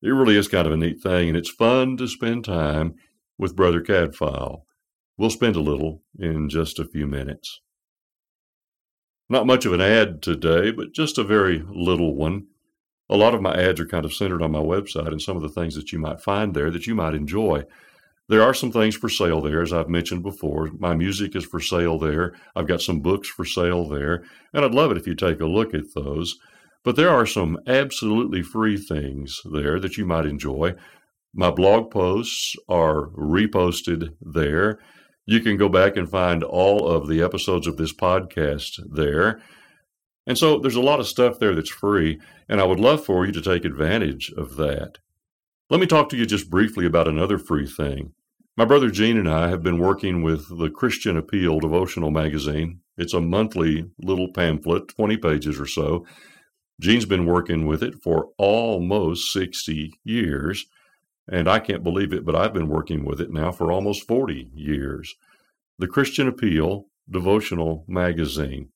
it 0.05 0.09
really 0.09 0.37
is 0.37 0.47
kind 0.47 0.67
of 0.67 0.73
a 0.73 0.77
neat 0.77 1.01
thing, 1.01 1.29
and 1.29 1.37
it's 1.37 1.49
fun 1.49 1.97
to 1.97 2.07
spend 2.07 2.45
time 2.45 2.93
with 3.39 3.55
Brother 3.55 3.81
Cadfael. 3.81 4.61
We'll 5.17 5.31
spend 5.31 5.55
a 5.55 5.61
little 5.61 6.03
in 6.19 6.47
just 6.47 6.77
a 6.77 6.85
few 6.85 7.07
minutes. 7.07 7.59
Not 9.27 9.47
much 9.47 9.65
of 9.65 9.73
an 9.73 9.81
ad 9.81 10.21
today, 10.21 10.69
but 10.69 10.93
just 10.93 11.17
a 11.17 11.23
very 11.23 11.63
little 11.67 12.15
one. 12.15 12.45
A 13.09 13.17
lot 13.17 13.33
of 13.33 13.41
my 13.41 13.55
ads 13.55 13.79
are 13.79 13.87
kind 13.87 14.05
of 14.05 14.13
centered 14.13 14.43
on 14.43 14.51
my 14.51 14.59
website 14.59 15.07
and 15.07 15.21
some 15.21 15.35
of 15.35 15.41
the 15.41 15.49
things 15.49 15.73
that 15.73 15.91
you 15.91 15.97
might 15.97 16.21
find 16.21 16.53
there 16.53 16.69
that 16.69 16.85
you 16.85 16.93
might 16.93 17.15
enjoy. 17.15 17.63
There 18.29 18.43
are 18.43 18.53
some 18.53 18.71
things 18.71 18.95
for 18.95 19.09
sale 19.09 19.41
there, 19.41 19.63
as 19.63 19.73
I've 19.73 19.89
mentioned 19.89 20.21
before. 20.21 20.69
My 20.77 20.93
music 20.93 21.35
is 21.35 21.45
for 21.45 21.59
sale 21.59 21.97
there. 21.97 22.35
I've 22.55 22.67
got 22.67 22.81
some 22.81 22.99
books 22.99 23.27
for 23.27 23.45
sale 23.45 23.87
there, 23.87 24.23
and 24.53 24.63
I'd 24.63 24.75
love 24.75 24.91
it 24.91 24.97
if 24.97 25.07
you 25.07 25.15
take 25.15 25.39
a 25.39 25.45
look 25.47 25.73
at 25.73 25.95
those. 25.95 26.37
But 26.85 26.95
there 26.95 27.09
are 27.09 27.25
some 27.25 27.57
absolutely 27.65 28.43
free 28.43 28.77
things 28.77 29.41
there 29.51 29.79
that 29.79 29.97
you 29.97 30.05
might 30.05 30.27
enjoy. 30.27 30.75
My 31.33 31.49
blog 31.49 31.89
posts 31.89 32.55
are 32.69 33.07
reposted 33.09 34.15
there. 34.21 34.77
You 35.25 35.39
can 35.39 35.57
go 35.57 35.67
back 35.67 35.97
and 35.97 36.07
find 36.07 36.43
all 36.43 36.87
of 36.87 37.07
the 37.07 37.23
episodes 37.23 37.65
of 37.65 37.77
this 37.77 37.91
podcast 37.91 38.79
there. 38.87 39.41
And 40.27 40.37
so 40.37 40.59
there's 40.59 40.75
a 40.75 40.81
lot 40.81 40.99
of 40.99 41.07
stuff 41.07 41.39
there 41.39 41.55
that's 41.55 41.71
free, 41.71 42.19
and 42.47 42.61
I 42.61 42.65
would 42.65 42.79
love 42.79 43.03
for 43.03 43.25
you 43.25 43.31
to 43.31 43.41
take 43.41 43.65
advantage 43.65 44.31
of 44.37 44.55
that. 44.57 44.99
Let 45.71 45.79
me 45.79 45.87
talk 45.87 46.09
to 46.09 46.17
you 46.17 46.27
just 46.27 46.51
briefly 46.51 46.85
about 46.85 47.07
another 47.07 47.39
free 47.39 47.67
thing. 47.67 48.13
My 48.55 48.65
brother 48.65 48.91
Gene 48.91 49.17
and 49.17 49.27
I 49.27 49.49
have 49.49 49.63
been 49.63 49.79
working 49.79 50.21
with 50.21 50.59
the 50.59 50.69
Christian 50.69 51.17
Appeal 51.17 51.59
devotional 51.59 52.11
magazine. 52.11 52.81
It's 52.95 53.13
a 53.15 53.19
monthly 53.19 53.89
little 53.99 54.31
pamphlet, 54.31 54.89
20 54.89 55.17
pages 55.17 55.59
or 55.59 55.65
so, 55.65 56.05
Gene's 56.79 57.05
been 57.05 57.25
working 57.25 57.65
with 57.65 57.81
it 57.81 58.01
for 58.03 58.29
almost 58.37 59.31
60 59.31 59.93
years. 60.03 60.65
And 61.27 61.47
I 61.47 61.59
can't 61.59 61.83
believe 61.83 62.13
it, 62.13 62.25
but 62.25 62.35
I've 62.35 62.53
been 62.53 62.69
working 62.69 63.03
with 63.03 63.19
it 63.19 63.31
now 63.31 63.51
for 63.51 63.71
almost 63.71 64.07
40 64.07 64.51
years. 64.53 65.15
The 65.79 65.87
Christian 65.87 66.27
Appeal 66.27 66.85
Devotional 67.09 67.83
Magazine. 67.87 68.69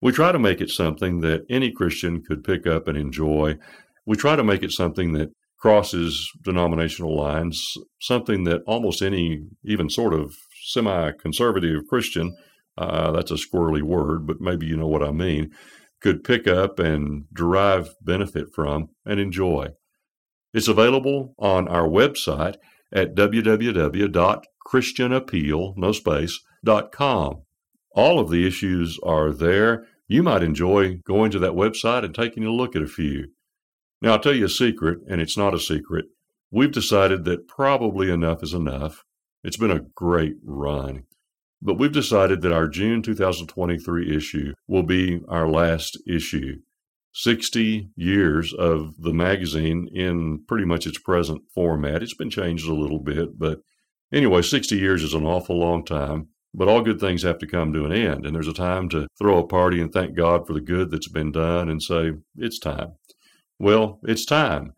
We 0.00 0.12
try 0.12 0.30
to 0.30 0.38
make 0.38 0.60
it 0.60 0.70
something 0.70 1.20
that 1.20 1.46
any 1.48 1.70
Christian 1.72 2.22
could 2.22 2.44
pick 2.44 2.66
up 2.66 2.86
and 2.86 2.96
enjoy. 2.96 3.56
We 4.04 4.16
try 4.16 4.36
to 4.36 4.44
make 4.44 4.62
it 4.62 4.72
something 4.72 5.12
that 5.14 5.32
crosses 5.58 6.30
denominational 6.42 7.16
lines, 7.16 7.76
something 8.00 8.44
that 8.44 8.62
almost 8.66 9.02
any, 9.02 9.44
even 9.64 9.88
sort 9.88 10.14
of 10.14 10.36
semi 10.64 11.12
conservative 11.12 11.86
Christian, 11.88 12.36
uh, 12.78 13.10
that's 13.12 13.30
a 13.30 13.34
squirrely 13.34 13.82
word, 13.82 14.26
but 14.26 14.40
maybe 14.40 14.66
you 14.66 14.76
know 14.76 14.86
what 14.86 15.02
I 15.02 15.10
mean, 15.10 15.50
could 16.00 16.24
pick 16.24 16.46
up 16.46 16.78
and 16.78 17.24
derive 17.32 17.94
benefit 18.00 18.52
from 18.54 18.90
and 19.04 19.18
enjoy. 19.18 19.68
It's 20.52 20.68
available 20.68 21.34
on 21.38 21.68
our 21.68 21.88
website 21.88 22.56
at 22.92 23.14
www.christianappeal.com. 23.14 24.42
christianappeal, 24.66 25.74
no 25.76 26.82
com. 26.90 27.42
All 27.92 28.18
of 28.18 28.30
the 28.30 28.46
issues 28.46 28.98
are 29.02 29.32
there. 29.32 29.86
You 30.08 30.22
might 30.22 30.42
enjoy 30.42 30.96
going 31.06 31.30
to 31.32 31.38
that 31.40 31.52
website 31.52 32.04
and 32.04 32.14
taking 32.14 32.44
a 32.44 32.50
look 32.50 32.76
at 32.76 32.82
a 32.82 32.86
few. 32.86 33.28
Now, 34.02 34.12
I'll 34.12 34.20
tell 34.20 34.34
you 34.34 34.44
a 34.44 34.50
secret, 34.50 34.98
and 35.08 35.20
it's 35.20 35.36
not 35.36 35.54
a 35.54 35.58
secret. 35.58 36.06
We've 36.50 36.72
decided 36.72 37.24
that 37.24 37.48
probably 37.48 38.10
enough 38.10 38.42
is 38.42 38.54
enough. 38.54 39.04
It's 39.42 39.56
been 39.56 39.70
a 39.70 39.86
great 39.94 40.34
run. 40.44 41.04
But 41.66 41.80
we've 41.80 41.90
decided 41.90 42.42
that 42.42 42.52
our 42.52 42.68
June 42.68 43.02
2023 43.02 44.16
issue 44.16 44.54
will 44.68 44.84
be 44.84 45.20
our 45.28 45.48
last 45.48 45.98
issue. 46.06 46.60
60 47.12 47.90
years 47.96 48.54
of 48.54 48.94
the 49.00 49.12
magazine 49.12 49.88
in 49.92 50.44
pretty 50.46 50.64
much 50.64 50.86
its 50.86 50.98
present 50.98 51.42
format. 51.52 52.04
It's 52.04 52.14
been 52.14 52.30
changed 52.30 52.68
a 52.68 52.74
little 52.74 53.00
bit, 53.00 53.36
but 53.36 53.62
anyway, 54.12 54.42
60 54.42 54.76
years 54.76 55.02
is 55.02 55.12
an 55.12 55.26
awful 55.26 55.58
long 55.58 55.84
time. 55.84 56.28
But 56.54 56.68
all 56.68 56.82
good 56.82 57.00
things 57.00 57.24
have 57.24 57.38
to 57.38 57.48
come 57.48 57.72
to 57.72 57.84
an 57.84 57.92
end, 57.92 58.24
and 58.24 58.34
there's 58.34 58.46
a 58.46 58.52
time 58.52 58.88
to 58.90 59.08
throw 59.18 59.38
a 59.38 59.46
party 59.46 59.80
and 59.80 59.92
thank 59.92 60.14
God 60.14 60.46
for 60.46 60.52
the 60.52 60.60
good 60.60 60.92
that's 60.92 61.08
been 61.08 61.32
done 61.32 61.68
and 61.68 61.82
say, 61.82 62.12
it's 62.36 62.60
time. 62.60 62.92
Well, 63.58 63.98
it's 64.04 64.24
time. 64.24 64.72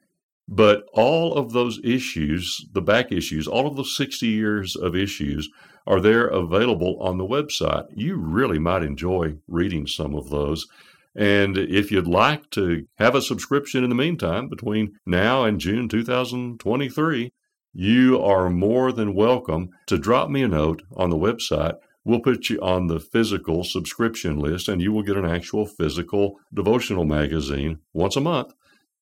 But 0.50 0.87
all 0.95 1.35
of 1.35 1.52
those 1.52 1.78
issues, 1.85 2.67
the 2.73 2.81
back 2.81 3.12
issues, 3.12 3.47
all 3.47 3.67
of 3.67 3.76
those 3.76 3.95
60 3.95 4.26
years 4.26 4.76
of 4.76 4.97
issues 4.97 5.50
are 5.87 6.00
there 6.00 6.26
available 6.26 6.97
on 7.00 7.19
the 7.19 7.26
website. 7.26 7.87
You 7.95 8.17
really 8.17 8.59
might 8.59 8.83
enjoy 8.83 9.37
reading 9.47 9.87
some 9.87 10.14
of 10.14 10.31
those. 10.31 10.67
And 11.14 11.59
if 11.59 11.93
you'd 11.93 12.07
like 12.07 12.49
to 12.50 12.87
have 12.97 13.14
a 13.14 13.21
subscription 13.21 13.85
in 13.85 13.90
the 13.90 13.97
meantime, 13.97 14.49
between 14.49 14.99
now 15.05 15.45
and 15.45 15.61
June 15.61 15.87
2023, 15.88 17.33
you 17.75 18.23
are 18.23 18.49
more 18.49 18.90
than 18.90 19.14
welcome 19.14 19.69
to 19.87 19.99
drop 19.99 20.31
me 20.31 20.43
a 20.43 20.49
note 20.49 20.83
on 20.97 21.11
the 21.11 21.17
website. 21.17 21.75
We'll 22.05 22.21
put 22.21 22.49
you 22.49 22.59
on 22.61 22.87
the 22.87 23.00
physical 23.00 23.64
subscription 23.64 24.38
list, 24.38 24.69
and 24.69 24.81
you 24.81 24.93
will 24.93 25.02
get 25.02 25.19
an 25.19 25.26
actual 25.26 25.67
physical 25.67 26.38
devotional 26.55 27.05
magazine 27.05 27.81
once 27.93 28.17
a 28.17 28.21
month 28.23 28.55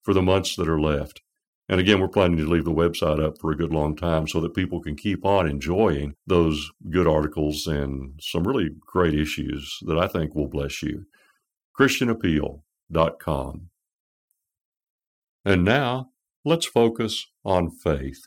for 0.03 0.13
the 0.13 0.23
months 0.23 0.57
that 0.57 0.69
are 0.69 0.81
left. 0.81 1.21
And 1.69 1.81
again, 1.81 2.01
we're 2.01 2.09
planning 2.09 2.37
to 2.37 2.47
leave 2.47 2.65
the 2.65 2.71
website 2.71 3.23
up 3.23 3.39
for 3.39 3.51
a 3.51 3.57
good 3.57 3.73
long 3.73 3.97
time 3.97 4.29
so 4.29 4.41
that 4.41 4.55
people 4.55 4.81
can 4.81 4.95
keep 4.95 5.25
on 5.25 5.49
enjoying 5.49 6.15
those 6.27 6.71
good 6.91 7.09
articles 7.09 7.67
and 7.67 8.13
some 8.21 8.47
really 8.47 8.71
great 8.81 9.15
issues 9.15 9.79
that 9.83 9.99
I 9.99 10.07
think 10.07 10.35
will 10.35 10.49
bless 10.49 10.83
you. 10.83 11.07
ChristianAppeal.com. 11.79 13.71
And 15.45 15.65
now, 15.65 16.11
let's 16.45 16.67
focus 16.67 17.27
on 17.45 17.71
faith. 17.71 18.23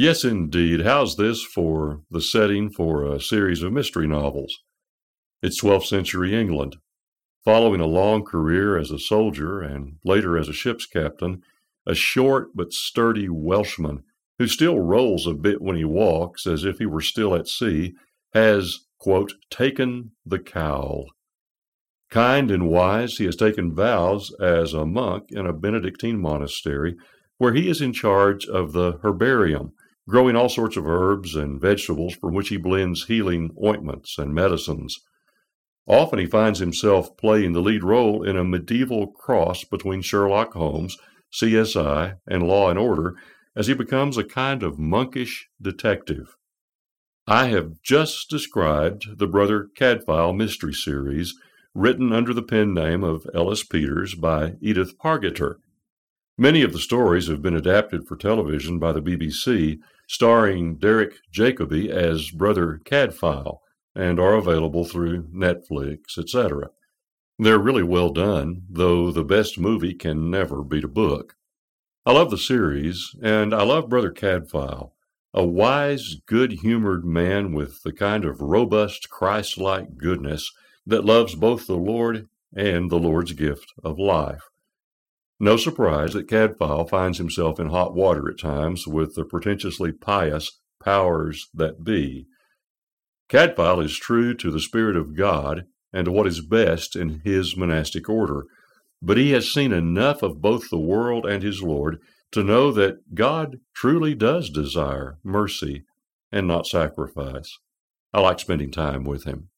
Yes, 0.00 0.22
indeed. 0.22 0.82
How's 0.82 1.16
this 1.16 1.42
for 1.42 2.02
the 2.08 2.20
setting 2.20 2.70
for 2.70 3.04
a 3.04 3.20
series 3.20 3.64
of 3.64 3.72
mystery 3.72 4.06
novels? 4.06 4.56
It's 5.42 5.60
12th 5.60 5.86
century 5.86 6.36
England. 6.36 6.76
Following 7.44 7.80
a 7.80 7.86
long 7.86 8.24
career 8.24 8.78
as 8.78 8.92
a 8.92 9.00
soldier 9.00 9.60
and 9.60 9.96
later 10.04 10.38
as 10.38 10.48
a 10.48 10.52
ship's 10.52 10.86
captain, 10.86 11.42
a 11.84 11.96
short 11.96 12.50
but 12.54 12.72
sturdy 12.72 13.28
Welshman 13.28 14.04
who 14.38 14.46
still 14.46 14.78
rolls 14.78 15.26
a 15.26 15.34
bit 15.34 15.60
when 15.60 15.74
he 15.74 15.84
walks 15.84 16.46
as 16.46 16.64
if 16.64 16.78
he 16.78 16.86
were 16.86 17.00
still 17.00 17.34
at 17.34 17.48
sea 17.48 17.94
has, 18.34 18.86
quote, 19.00 19.32
taken 19.50 20.12
the 20.24 20.38
cowl. 20.38 21.06
Kind 22.08 22.52
and 22.52 22.68
wise, 22.68 23.16
he 23.16 23.24
has 23.24 23.34
taken 23.34 23.74
vows 23.74 24.32
as 24.40 24.74
a 24.74 24.86
monk 24.86 25.32
in 25.32 25.44
a 25.44 25.52
Benedictine 25.52 26.20
monastery 26.20 26.94
where 27.38 27.52
he 27.52 27.68
is 27.68 27.80
in 27.80 27.92
charge 27.92 28.46
of 28.46 28.72
the 28.72 29.00
herbarium 29.02 29.72
growing 30.08 30.34
all 30.34 30.48
sorts 30.48 30.76
of 30.76 30.86
herbs 30.86 31.36
and 31.36 31.60
vegetables 31.60 32.14
from 32.14 32.32
which 32.32 32.48
he 32.48 32.56
blends 32.56 33.04
healing 33.04 33.50
ointments 33.62 34.16
and 34.16 34.34
medicines. 34.34 34.98
Often 35.86 36.18
he 36.18 36.26
finds 36.26 36.58
himself 36.58 37.16
playing 37.18 37.52
the 37.52 37.60
lead 37.60 37.84
role 37.84 38.22
in 38.22 38.36
a 38.36 38.44
medieval 38.44 39.06
cross 39.08 39.64
between 39.64 40.00
Sherlock 40.00 40.54
Holmes, 40.54 40.96
CSI, 41.32 42.16
and 42.26 42.42
Law 42.42 42.70
and 42.70 42.78
Order 42.78 43.16
as 43.54 43.66
he 43.66 43.74
becomes 43.74 44.16
a 44.16 44.24
kind 44.24 44.62
of 44.62 44.78
monkish 44.78 45.48
detective. 45.60 46.36
I 47.26 47.48
have 47.48 47.82
just 47.82 48.30
described 48.30 49.18
the 49.18 49.26
Brother 49.26 49.68
Cadfael 49.78 50.34
mystery 50.34 50.72
series 50.72 51.34
written 51.74 52.12
under 52.12 52.32
the 52.32 52.42
pen 52.42 52.72
name 52.72 53.04
of 53.04 53.26
Ellis 53.34 53.62
Peters 53.62 54.14
by 54.14 54.54
Edith 54.62 54.96
Pargeter. 54.98 55.56
Many 56.38 56.62
of 56.62 56.72
the 56.72 56.78
stories 56.78 57.28
have 57.28 57.42
been 57.42 57.56
adapted 57.56 58.06
for 58.06 58.16
television 58.16 58.78
by 58.78 58.92
the 58.92 59.02
BBC, 59.02 59.78
starring 60.08 60.76
Derek 60.76 61.14
Jacobi 61.32 61.90
as 61.90 62.30
Brother 62.30 62.80
Cadfael, 62.84 63.58
and 63.94 64.18
are 64.18 64.34
available 64.34 64.84
through 64.84 65.24
Netflix, 65.28 66.18
etc. 66.18 66.70
They're 67.38 67.58
really 67.58 67.82
well 67.82 68.10
done, 68.10 68.62
though 68.68 69.12
the 69.12 69.22
best 69.22 69.58
movie 69.58 69.94
can 69.94 70.30
never 70.30 70.64
beat 70.64 70.84
a 70.84 70.88
book. 70.88 71.34
I 72.06 72.12
love 72.12 72.30
the 72.30 72.38
series, 72.38 73.14
and 73.22 73.54
I 73.54 73.62
love 73.64 73.88
Brother 73.90 74.10
Cadfael, 74.10 74.92
a 75.34 75.44
wise, 75.44 76.16
good 76.26 76.52
humored 76.52 77.04
man 77.04 77.52
with 77.52 77.82
the 77.82 77.92
kind 77.92 78.24
of 78.24 78.40
robust, 78.40 79.10
Christ 79.10 79.58
like 79.58 79.98
goodness 79.98 80.50
that 80.86 81.04
loves 81.04 81.34
both 81.34 81.66
the 81.66 81.76
Lord 81.76 82.26
and 82.56 82.90
the 82.90 82.98
Lord's 82.98 83.32
gift 83.32 83.74
of 83.84 83.98
life. 83.98 84.47
No 85.40 85.56
surprise 85.56 86.14
that 86.14 86.26
Cadfael 86.26 86.88
finds 86.88 87.18
himself 87.18 87.60
in 87.60 87.68
hot 87.68 87.94
water 87.94 88.28
at 88.28 88.40
times 88.40 88.86
with 88.86 89.14
the 89.14 89.24
pretentiously 89.24 89.92
pious 89.92 90.60
powers 90.82 91.48
that 91.54 91.84
be. 91.84 92.26
Cadfael 93.28 93.84
is 93.84 93.96
true 93.96 94.34
to 94.34 94.50
the 94.50 94.60
Spirit 94.60 94.96
of 94.96 95.14
God 95.16 95.66
and 95.92 96.06
to 96.06 96.12
what 96.12 96.26
is 96.26 96.40
best 96.40 96.96
in 96.96 97.20
his 97.24 97.56
monastic 97.56 98.08
order, 98.08 98.46
but 99.00 99.16
he 99.16 99.30
has 99.30 99.52
seen 99.52 99.72
enough 99.72 100.22
of 100.22 100.40
both 100.42 100.70
the 100.70 100.78
world 100.78 101.24
and 101.24 101.42
his 101.42 101.62
Lord 101.62 101.98
to 102.32 102.42
know 102.42 102.72
that 102.72 103.14
God 103.14 103.60
truly 103.74 104.14
does 104.14 104.50
desire 104.50 105.18
mercy 105.22 105.84
and 106.32 106.46
not 106.46 106.66
sacrifice. 106.66 107.58
I 108.12 108.20
like 108.20 108.40
spending 108.40 108.70
time 108.70 109.04
with 109.04 109.24
him. 109.24 109.50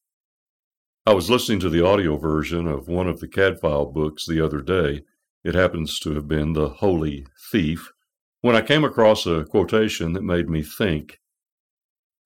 I 1.07 1.15
was 1.15 1.31
listening 1.31 1.61
to 1.61 1.69
the 1.69 1.85
audio 1.85 2.17
version 2.17 2.67
of 2.67 2.87
one 2.87 3.09
of 3.09 3.21
the 3.21 3.29
Cadfael 3.29 3.93
books 3.93 4.27
the 4.27 4.45
other 4.45 4.61
day, 4.61 5.03
it 5.45 5.55
happens 5.55 5.99
to 6.01 6.15
have 6.15 6.29
been 6.29 6.53
the 6.53 6.69
Holy 6.69 7.27
Thief, 7.51 7.91
when 8.41 8.57
I 8.57 8.63
came 8.63 8.85
across 8.85 9.27
a 9.27 9.45
quotation 9.45 10.13
that 10.13 10.23
made 10.23 10.49
me 10.49 10.63
think. 10.63 11.19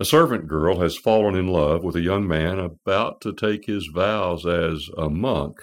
A 0.00 0.04
servant 0.04 0.48
girl 0.48 0.80
has 0.80 0.96
fallen 0.96 1.34
in 1.34 1.46
love 1.46 1.84
with 1.84 1.94
a 1.94 2.00
young 2.00 2.26
man 2.26 2.58
about 2.58 3.20
to 3.20 3.32
take 3.32 3.66
his 3.66 3.86
vows 3.86 4.44
as 4.44 4.88
a 4.98 5.08
monk, 5.08 5.58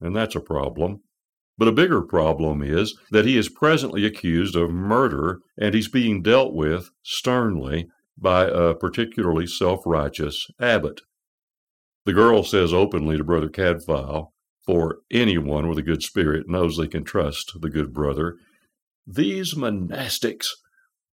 and 0.00 0.16
that's 0.16 0.34
a 0.34 0.40
problem. 0.40 1.02
But 1.58 1.68
a 1.68 1.72
bigger 1.72 2.02
problem 2.02 2.62
is 2.62 2.96
that 3.10 3.26
he 3.26 3.36
is 3.36 3.48
presently 3.48 4.06
accused 4.06 4.54
of 4.56 4.70
murder 4.70 5.40
and 5.60 5.74
he's 5.74 5.88
being 5.88 6.22
dealt 6.22 6.54
with 6.54 6.90
sternly 7.02 7.88
by 8.16 8.46
a 8.46 8.74
particularly 8.74 9.46
self 9.46 9.80
righteous 9.84 10.46
abbot. 10.60 11.00
The 12.06 12.12
girl 12.12 12.44
says 12.44 12.72
openly 12.72 13.18
to 13.18 13.24
Brother 13.24 13.48
Cadfael 13.48 14.28
for 14.68 14.98
anyone 15.10 15.66
with 15.66 15.78
a 15.78 15.82
good 15.82 16.02
spirit 16.02 16.46
knows 16.46 16.76
they 16.76 16.86
can 16.86 17.02
trust 17.02 17.58
the 17.58 17.70
good 17.70 17.90
brother. 17.90 18.36
These 19.06 19.54
monastics, 19.54 20.48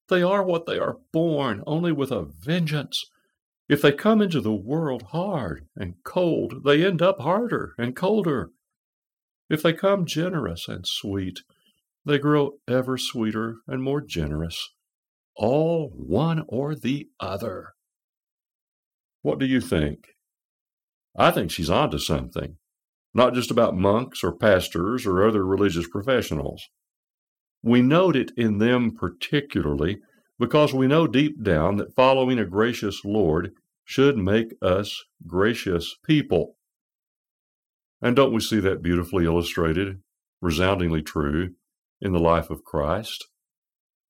they 0.10 0.22
are 0.22 0.44
what 0.44 0.66
they 0.66 0.78
are 0.78 0.98
born, 1.14 1.64
only 1.66 1.94
with 1.94 2.12
a 2.12 2.26
vengeance. 2.26 3.06
If 3.70 3.82
they 3.82 3.94
come 3.94 4.22
into 4.22 4.42
the 4.42 4.52
world 4.52 5.04
hard 5.04 5.68
and 5.74 5.94
cold, 6.04 6.66
they 6.66 6.86
end 6.86 7.02
up 7.02 7.22
harder 7.22 7.74
and 7.78 7.96
colder. 7.96 8.50
If 9.50 9.64
they 9.64 9.72
come 9.72 10.06
generous 10.06 10.68
and 10.68 10.86
sweet, 10.86 11.40
they 12.06 12.18
grow 12.18 12.58
ever 12.68 12.98
sweeter 12.98 13.60
and 13.68 13.82
more 13.82 14.02
generous, 14.02 14.74
all 15.34 15.94
one 15.96 16.44
or 16.50 16.76
the 16.76 17.08
other. 17.22 17.70
What 19.22 19.40
do 19.40 19.46
you 19.46 19.62
think? 19.62 20.10
I 21.18 21.32
think 21.32 21.52
she's 21.52 21.70
on 21.70 21.92
to 21.92 22.00
something 22.00 22.58
not 23.16 23.34
just 23.34 23.50
about 23.50 23.78
monks 23.78 24.24
or 24.24 24.34
pastors 24.34 25.06
or 25.06 25.26
other 25.26 25.46
religious 25.46 25.88
professionals. 25.88 26.68
We 27.64 27.82
note 27.82 28.16
it 28.16 28.32
in 28.36 28.58
them 28.58 28.92
particularly 28.92 30.00
because 30.38 30.74
we 30.74 30.86
know 30.86 31.08
deep 31.08 31.42
down 31.42 31.78
that 31.78 31.96
following 31.96 32.38
a 32.38 32.46
gracious 32.46 33.06
Lord 33.06 33.54
should 33.86 34.18
make 34.18 34.54
us 34.62 35.06
gracious 35.26 35.96
people. 36.06 36.58
And 38.02 38.18
don't 38.18 38.34
we 38.34 38.42
see 38.42 38.60
that 38.60 38.84
beautifully 38.84 39.24
illustrated, 39.24 40.02
resoundingly 40.42 41.02
true, 41.02 41.54
in 42.02 42.12
the 42.12 42.20
life 42.20 42.50
of 42.50 42.66
Christ? 42.66 43.28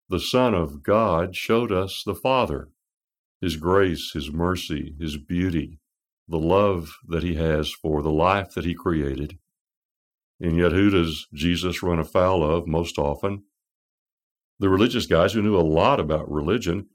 The 0.10 0.20
Son 0.20 0.56
of 0.56 0.82
God 0.82 1.36
showed 1.36 1.72
us 1.72 2.02
the 2.04 2.16
Father, 2.16 2.70
His 3.40 3.56
grace, 3.56 4.12
His 4.14 4.32
mercy, 4.32 4.96
His 5.00 5.18
beauty, 5.18 5.80
the 6.28 6.40
love 6.40 6.90
that 7.08 7.24
he 7.24 7.36
has 7.36 7.72
for 7.72 8.02
the 8.02 8.12
life 8.12 8.54
that 8.56 8.66
he 8.66 8.74
created. 8.74 9.38
And 10.40 10.58
yet, 10.58 10.72
who 10.72 10.90
does 10.90 11.28
Jesus 11.34 11.82
run 11.82 12.00
afoul 12.00 12.44
of 12.44 12.68
most 12.68 12.98
often? 12.98 13.44
The 14.60 14.70
religious 14.70 15.06
guys 15.06 15.34
who 15.34 15.42
knew 15.42 15.58
a 15.58 15.62
lot 15.62 16.00
about 16.00 16.32
religion, 16.32 16.88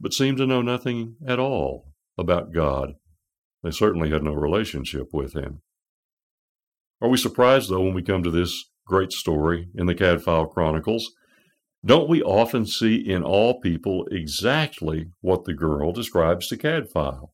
but 0.00 0.12
seemed 0.12 0.38
to 0.38 0.46
know 0.46 0.62
nothing 0.62 1.16
at 1.26 1.38
all 1.38 1.92
about 2.16 2.52
God. 2.52 2.94
They 3.62 3.70
certainly 3.70 4.10
had 4.10 4.22
no 4.22 4.32
relationship 4.32 5.08
with 5.12 5.34
him. 5.34 5.62
Are 7.00 7.08
we 7.08 7.16
surprised, 7.16 7.70
though, 7.70 7.82
when 7.82 7.94
we 7.94 8.02
come 8.02 8.22
to 8.22 8.30
this 8.30 8.64
great 8.86 9.12
story 9.12 9.68
in 9.74 9.86
the 9.86 9.94
Cadfael 9.94 10.50
Chronicles? 10.52 11.12
Don't 11.84 12.08
we 12.08 12.22
often 12.22 12.66
see 12.66 12.96
in 12.96 13.22
all 13.22 13.60
people 13.60 14.06
exactly 14.10 15.10
what 15.20 15.44
the 15.44 15.54
girl 15.54 15.92
describes 15.92 16.48
to 16.48 16.56
Cadfael? 16.56 17.30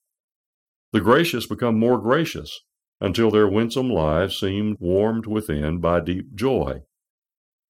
The 0.95 1.01
gracious 1.01 1.45
become 1.45 1.77
more 1.77 1.99
gracious 1.99 2.61
until 3.01 3.29
their 3.29 3.49
winsome 3.49 3.91
lives 3.91 4.39
seem 4.39 4.77
warmed 4.79 5.27
within 5.27 5.81
by 5.81 5.99
deep 5.99 6.37
joy. 6.37 6.83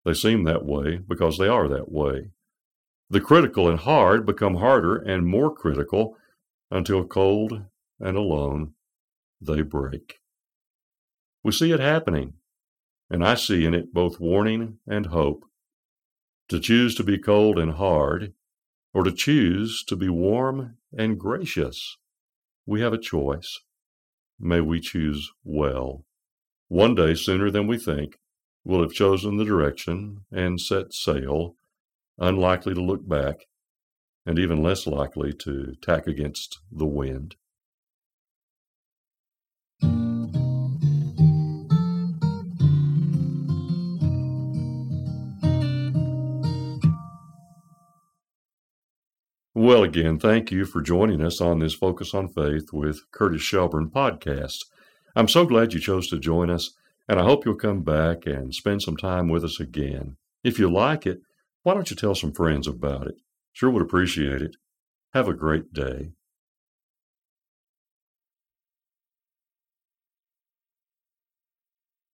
They 0.04 0.12
seem 0.12 0.45
that 0.45 0.66
way 0.66 0.99
because 0.99 1.38
they 1.38 1.49
are 1.49 1.66
that 1.69 1.90
way. 1.90 2.33
The 3.09 3.23
critical 3.23 3.66
and 3.66 3.81
hard 3.81 4.26
become 4.26 4.57
harder 4.57 4.97
and 4.97 5.26
more 5.26 5.50
critical 5.54 6.19
until 6.71 7.07
cold 7.07 7.62
and 7.99 8.14
alone 8.14 8.75
they 9.40 9.62
break. 9.62 10.16
We 11.43 11.52
see 11.52 11.73
it 11.73 11.81
happening, 11.81 12.35
and 13.09 13.25
I 13.25 13.37
see 13.37 13.64
in 13.64 13.73
it 13.73 13.95
both 13.95 14.21
warning 14.21 14.81
and 14.87 15.07
hope. 15.07 15.47
To 16.50 16.61
choose 16.61 16.95
to 16.97 17.02
be 17.02 17.16
cold 17.16 17.59
and 17.59 17.73
hard, 17.73 18.35
or 18.93 19.02
to 19.02 19.12
choose 19.12 19.83
to 19.85 19.97
be 19.97 20.11
warm 20.11 20.76
and 20.93 21.19
gracious, 21.19 21.97
we 22.66 22.80
have 22.80 22.92
a 22.92 22.99
choice. 22.99 23.61
May 24.38 24.61
we 24.61 24.80
choose 24.80 25.30
well. 25.44 26.04
One 26.68 26.94
day, 26.94 27.14
sooner 27.14 27.50
than 27.50 27.66
we 27.66 27.78
think, 27.78 28.18
we'll 28.64 28.83
have 28.83 28.92
chosen 28.92 29.37
the 29.37 29.44
direction 29.44 30.25
and 30.33 30.61
set 30.61 30.92
sail, 30.92 31.56
unlikely 32.18 32.75
to 32.75 32.80
look 32.80 33.06
back, 33.09 33.47
and 34.26 34.38
even 34.38 34.62
less 34.62 34.87
likely 34.87 35.33
to 35.33 35.75
tack 35.83 36.06
against 36.06 36.59
the 36.73 36.87
wind. 36.87 37.37
Well, 49.64 49.83
again, 49.83 50.18
thank 50.18 50.52
you 50.52 50.66
for 50.66 50.83
joining 50.83 51.23
us 51.23 51.40
on 51.40 51.59
this 51.59 51.73
Focus 51.73 52.12
on 52.12 52.28
Faith 52.28 52.71
with 52.71 53.11
Curtis 53.12 53.40
Shelburne 53.40 53.88
podcast. 53.88 54.59
I'm 55.16 55.26
so 55.26 55.47
glad 55.47 55.73
you 55.73 55.80
chose 55.80 56.06
to 56.09 56.18
join 56.18 56.50
us, 56.50 56.73
and 57.09 57.18
I 57.18 57.23
hope 57.23 57.47
you'll 57.47 57.54
come 57.54 57.80
back 57.80 58.26
and 58.26 58.54
spend 58.54 58.83
some 58.83 58.99
time 58.99 59.30
with 59.30 59.42
us 59.42 59.61
again. 59.61 60.18
If 60.42 60.59
you 60.59 60.71
like 60.71 61.06
it, 61.06 61.23
why 61.62 61.73
don't 61.73 61.88
you 61.88 61.97
tell 61.97 62.14
some 62.14 62.30
friends 62.30 62.68
about 62.68 63.06
it? 63.06 63.14
Sure 63.54 63.71
would 63.71 63.80
appreciate 63.80 64.42
it. 64.42 64.56
Have 65.14 65.28
a 65.28 65.33
great 65.33 65.73
day. 65.73 66.11